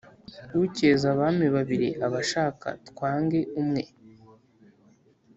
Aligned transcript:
Ucyeza 0.65 1.05
abami 1.13 1.47
babiri 1.55 1.87
aba 2.05 2.19
ashaka 2.23 2.67
twange 2.87 3.39
umwe. 3.61 3.83